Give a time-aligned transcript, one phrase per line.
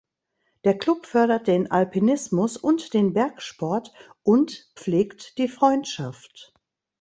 [0.63, 3.93] Der Club fördert den Alpinismus und den Bergsport
[4.23, 6.55] und pflegt die Freundschaft.